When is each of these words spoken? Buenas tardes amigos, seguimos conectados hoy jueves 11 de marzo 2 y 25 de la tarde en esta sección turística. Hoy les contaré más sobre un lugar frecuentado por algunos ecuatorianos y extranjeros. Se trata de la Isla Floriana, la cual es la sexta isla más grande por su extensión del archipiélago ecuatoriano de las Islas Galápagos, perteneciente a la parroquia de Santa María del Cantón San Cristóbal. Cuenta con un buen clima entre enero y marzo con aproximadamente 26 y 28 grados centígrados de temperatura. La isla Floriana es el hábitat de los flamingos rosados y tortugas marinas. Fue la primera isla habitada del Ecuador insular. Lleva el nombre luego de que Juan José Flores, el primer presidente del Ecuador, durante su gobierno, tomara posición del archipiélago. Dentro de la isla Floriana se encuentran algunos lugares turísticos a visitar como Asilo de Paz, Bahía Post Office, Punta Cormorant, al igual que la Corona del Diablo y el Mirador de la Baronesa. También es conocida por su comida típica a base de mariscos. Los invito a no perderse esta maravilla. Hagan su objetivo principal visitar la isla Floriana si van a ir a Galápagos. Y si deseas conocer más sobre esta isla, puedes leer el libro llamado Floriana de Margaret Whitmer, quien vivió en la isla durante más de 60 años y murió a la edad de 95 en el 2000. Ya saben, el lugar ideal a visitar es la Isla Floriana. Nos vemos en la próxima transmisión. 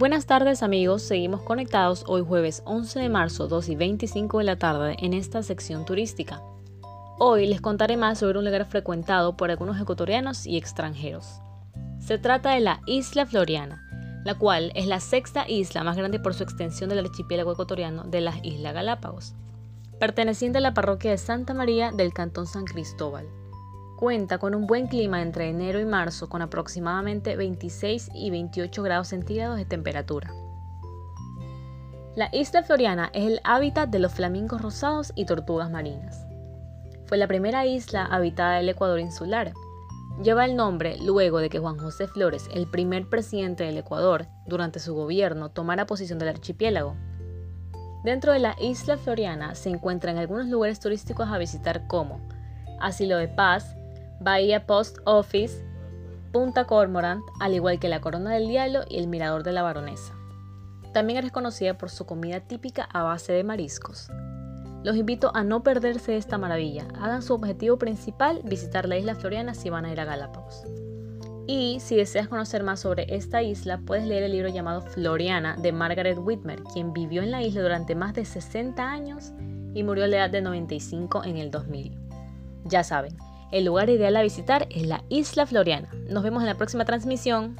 Buenas 0.00 0.24
tardes 0.24 0.62
amigos, 0.62 1.02
seguimos 1.02 1.42
conectados 1.42 2.04
hoy 2.06 2.24
jueves 2.26 2.62
11 2.64 3.00
de 3.00 3.10
marzo 3.10 3.48
2 3.48 3.68
y 3.68 3.76
25 3.76 4.38
de 4.38 4.44
la 4.44 4.56
tarde 4.56 4.96
en 4.98 5.12
esta 5.12 5.42
sección 5.42 5.84
turística. 5.84 6.40
Hoy 7.18 7.46
les 7.46 7.60
contaré 7.60 7.98
más 7.98 8.18
sobre 8.18 8.38
un 8.38 8.46
lugar 8.46 8.64
frecuentado 8.64 9.36
por 9.36 9.50
algunos 9.50 9.78
ecuatorianos 9.78 10.46
y 10.46 10.56
extranjeros. 10.56 11.42
Se 11.98 12.16
trata 12.16 12.52
de 12.52 12.60
la 12.60 12.80
Isla 12.86 13.26
Floriana, 13.26 14.22
la 14.24 14.38
cual 14.38 14.72
es 14.74 14.86
la 14.86 15.00
sexta 15.00 15.46
isla 15.46 15.84
más 15.84 15.98
grande 15.98 16.18
por 16.18 16.32
su 16.32 16.44
extensión 16.44 16.88
del 16.88 17.00
archipiélago 17.00 17.52
ecuatoriano 17.52 18.04
de 18.04 18.22
las 18.22 18.42
Islas 18.42 18.72
Galápagos, 18.72 19.34
perteneciente 19.98 20.56
a 20.56 20.62
la 20.62 20.72
parroquia 20.72 21.10
de 21.10 21.18
Santa 21.18 21.52
María 21.52 21.90
del 21.92 22.14
Cantón 22.14 22.46
San 22.46 22.64
Cristóbal. 22.64 23.26
Cuenta 24.00 24.38
con 24.38 24.54
un 24.54 24.66
buen 24.66 24.86
clima 24.86 25.20
entre 25.20 25.50
enero 25.50 25.78
y 25.78 25.84
marzo 25.84 26.30
con 26.30 26.40
aproximadamente 26.40 27.36
26 27.36 28.08
y 28.14 28.30
28 28.30 28.82
grados 28.82 29.08
centígrados 29.08 29.58
de 29.58 29.66
temperatura. 29.66 30.32
La 32.16 32.30
isla 32.32 32.62
Floriana 32.62 33.10
es 33.12 33.26
el 33.26 33.40
hábitat 33.44 33.90
de 33.90 33.98
los 33.98 34.14
flamingos 34.14 34.62
rosados 34.62 35.12
y 35.16 35.26
tortugas 35.26 35.70
marinas. 35.70 36.26
Fue 37.08 37.18
la 37.18 37.28
primera 37.28 37.66
isla 37.66 38.06
habitada 38.06 38.56
del 38.56 38.70
Ecuador 38.70 39.00
insular. 39.00 39.52
Lleva 40.22 40.46
el 40.46 40.56
nombre 40.56 40.96
luego 41.02 41.38
de 41.38 41.50
que 41.50 41.58
Juan 41.58 41.76
José 41.76 42.08
Flores, 42.08 42.48
el 42.54 42.66
primer 42.70 43.06
presidente 43.06 43.64
del 43.64 43.76
Ecuador, 43.76 44.28
durante 44.46 44.80
su 44.80 44.94
gobierno, 44.94 45.50
tomara 45.50 45.84
posición 45.84 46.18
del 46.18 46.30
archipiélago. 46.30 46.96
Dentro 48.02 48.32
de 48.32 48.38
la 48.38 48.56
isla 48.62 48.96
Floriana 48.96 49.54
se 49.54 49.68
encuentran 49.68 50.16
algunos 50.16 50.46
lugares 50.46 50.80
turísticos 50.80 51.28
a 51.28 51.36
visitar 51.36 51.86
como 51.86 52.18
Asilo 52.80 53.18
de 53.18 53.28
Paz, 53.28 53.76
Bahía 54.20 54.66
Post 54.66 54.98
Office, 55.06 55.64
Punta 56.30 56.66
Cormorant, 56.66 57.22
al 57.40 57.54
igual 57.54 57.78
que 57.80 57.88
la 57.88 58.02
Corona 58.02 58.30
del 58.32 58.48
Diablo 58.48 58.80
y 58.86 58.98
el 58.98 59.08
Mirador 59.08 59.44
de 59.44 59.52
la 59.52 59.62
Baronesa. 59.62 60.14
También 60.92 61.24
es 61.24 61.32
conocida 61.32 61.78
por 61.78 61.88
su 61.88 62.04
comida 62.04 62.40
típica 62.40 62.84
a 62.84 63.02
base 63.02 63.32
de 63.32 63.44
mariscos. 63.44 64.10
Los 64.82 64.96
invito 64.96 65.30
a 65.34 65.42
no 65.42 65.62
perderse 65.62 66.18
esta 66.18 66.36
maravilla. 66.36 66.86
Hagan 67.00 67.22
su 67.22 67.32
objetivo 67.32 67.78
principal 67.78 68.42
visitar 68.44 68.86
la 68.86 68.98
isla 68.98 69.14
Floriana 69.14 69.54
si 69.54 69.70
van 69.70 69.86
a 69.86 69.92
ir 69.92 70.00
a 70.00 70.04
Galápagos. 70.04 70.64
Y 71.46 71.80
si 71.80 71.96
deseas 71.96 72.28
conocer 72.28 72.62
más 72.62 72.80
sobre 72.80 73.14
esta 73.14 73.42
isla, 73.42 73.80
puedes 73.86 74.06
leer 74.06 74.24
el 74.24 74.32
libro 74.32 74.50
llamado 74.50 74.82
Floriana 74.82 75.56
de 75.56 75.72
Margaret 75.72 76.18
Whitmer, 76.18 76.62
quien 76.74 76.92
vivió 76.92 77.22
en 77.22 77.30
la 77.30 77.42
isla 77.42 77.62
durante 77.62 77.94
más 77.94 78.12
de 78.12 78.26
60 78.26 78.86
años 78.86 79.32
y 79.74 79.82
murió 79.82 80.04
a 80.04 80.08
la 80.08 80.16
edad 80.18 80.30
de 80.30 80.42
95 80.42 81.24
en 81.24 81.38
el 81.38 81.50
2000. 81.50 81.98
Ya 82.64 82.84
saben, 82.84 83.16
el 83.52 83.64
lugar 83.64 83.90
ideal 83.90 84.16
a 84.16 84.22
visitar 84.22 84.66
es 84.70 84.86
la 84.86 85.04
Isla 85.08 85.46
Floriana. 85.46 85.88
Nos 86.08 86.22
vemos 86.22 86.42
en 86.42 86.46
la 86.46 86.56
próxima 86.56 86.84
transmisión. 86.84 87.56